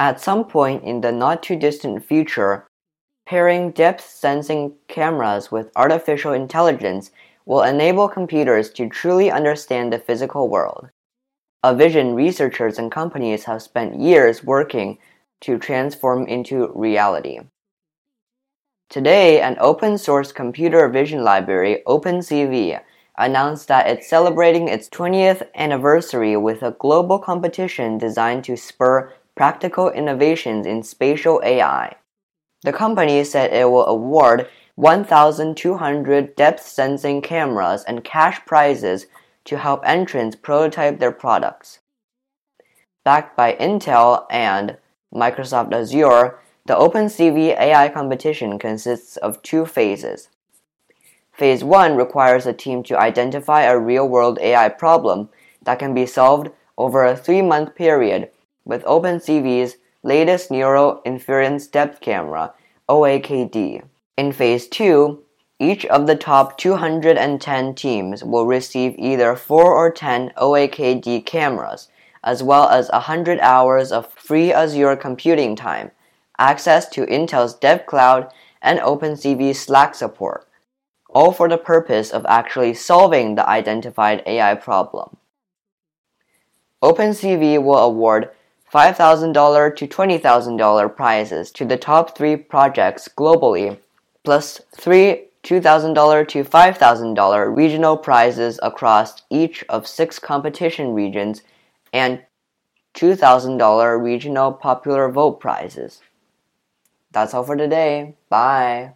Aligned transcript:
At 0.00 0.20
some 0.20 0.44
point 0.44 0.84
in 0.84 1.00
the 1.00 1.10
not 1.10 1.42
too 1.42 1.56
distant 1.56 2.04
future, 2.04 2.68
pairing 3.26 3.72
depth 3.72 4.08
sensing 4.08 4.74
cameras 4.86 5.50
with 5.50 5.72
artificial 5.74 6.32
intelligence 6.32 7.10
will 7.44 7.62
enable 7.62 8.08
computers 8.08 8.70
to 8.70 8.88
truly 8.88 9.30
understand 9.30 9.92
the 9.92 9.98
physical 9.98 10.48
world. 10.48 10.90
A 11.64 11.74
vision 11.74 12.14
researchers 12.14 12.78
and 12.78 12.92
companies 12.92 13.44
have 13.44 13.62
spent 13.62 13.98
years 13.98 14.44
working 14.44 14.98
to 15.40 15.58
transform 15.58 16.26
into 16.26 16.70
reality. 16.74 17.40
Today, 18.88 19.40
an 19.40 19.56
open 19.58 19.98
source 19.98 20.30
computer 20.30 20.88
vision 20.88 21.24
library, 21.24 21.82
OpenCV, 21.86 22.80
announced 23.18 23.66
that 23.66 23.88
it's 23.88 24.08
celebrating 24.08 24.68
its 24.68 24.88
20th 24.88 25.46
anniversary 25.56 26.36
with 26.36 26.62
a 26.62 26.76
global 26.78 27.18
competition 27.18 27.98
designed 27.98 28.44
to 28.44 28.56
spur 28.56 29.12
practical 29.38 29.88
innovations 29.90 30.66
in 30.66 30.82
spatial 30.82 31.40
AI. 31.44 31.94
The 32.64 32.72
company 32.72 33.22
said 33.22 33.52
it 33.52 33.70
will 33.70 33.86
award 33.86 34.48
1,200 34.74 36.34
depth 36.34 36.60
sensing 36.60 37.22
cameras 37.22 37.84
and 37.86 38.02
cash 38.02 38.44
prizes 38.46 39.06
to 39.44 39.58
help 39.58 39.80
entrants 39.84 40.34
prototype 40.34 40.98
their 40.98 41.12
products. 41.12 41.78
Backed 43.04 43.36
by 43.36 43.52
Intel 43.52 44.26
and 44.28 44.76
Microsoft 45.14 45.72
Azure, 45.72 46.40
the 46.66 46.74
OpenCV 46.74 47.56
AI 47.60 47.88
competition 47.90 48.58
consists 48.58 49.16
of 49.18 49.40
two 49.42 49.64
phases. 49.64 50.30
Phase 51.30 51.62
1 51.62 51.94
requires 51.94 52.44
a 52.44 52.52
team 52.52 52.82
to 52.82 52.98
identify 52.98 53.62
a 53.62 53.78
real 53.78 54.08
world 54.08 54.40
AI 54.40 54.68
problem 54.68 55.28
that 55.62 55.78
can 55.78 55.94
be 55.94 56.06
solved 56.06 56.50
over 56.76 57.04
a 57.04 57.16
three 57.16 57.40
month 57.40 57.76
period 57.76 58.32
with 58.68 58.84
OpenCV's 58.84 59.78
latest 60.02 60.50
Neural 60.50 61.00
Inference 61.04 61.66
Depth 61.66 62.00
Camera, 62.02 62.52
OAKD. 62.88 63.82
In 64.18 64.30
Phase 64.30 64.68
2, 64.68 65.24
each 65.58 65.86
of 65.86 66.06
the 66.06 66.14
top 66.14 66.58
210 66.58 67.74
teams 67.74 68.22
will 68.22 68.46
receive 68.46 68.94
either 68.98 69.34
4 69.34 69.72
or 69.74 69.90
10 69.90 70.32
OAKD 70.36 71.24
cameras, 71.24 71.88
as 72.22 72.42
well 72.42 72.68
as 72.68 72.90
100 72.90 73.40
hours 73.40 73.90
of 73.90 74.12
free 74.12 74.52
Azure 74.52 74.96
computing 74.96 75.56
time, 75.56 75.90
access 76.38 76.88
to 76.90 77.06
Intel's 77.06 77.58
DevCloud, 77.58 78.30
and 78.60 78.78
OpenCV 78.80 79.56
Slack 79.56 79.94
support, 79.94 80.46
all 81.08 81.32
for 81.32 81.48
the 81.48 81.56
purpose 81.56 82.10
of 82.10 82.26
actually 82.26 82.74
solving 82.74 83.34
the 83.34 83.48
identified 83.48 84.22
AI 84.26 84.54
problem. 84.56 85.16
OpenCV 86.82 87.62
will 87.62 87.78
award 87.78 88.30
$5,000 88.72 89.76
to 89.76 89.86
$20,000 89.86 90.96
prizes 90.96 91.50
to 91.52 91.64
the 91.64 91.76
top 91.76 92.16
three 92.16 92.36
projects 92.36 93.08
globally, 93.08 93.78
plus 94.24 94.60
three 94.76 95.28
$2,000 95.44 96.28
to 96.28 96.44
$5,000 96.44 97.56
regional 97.56 97.96
prizes 97.96 98.58
across 98.62 99.22
each 99.30 99.64
of 99.68 99.86
six 99.86 100.18
competition 100.18 100.92
regions, 100.92 101.42
and 101.92 102.20
$2,000 102.94 104.02
regional 104.02 104.52
popular 104.52 105.08
vote 105.10 105.40
prizes. 105.40 106.02
That's 107.12 107.32
all 107.32 107.44
for 107.44 107.56
today. 107.56 108.16
Bye. 108.28 108.94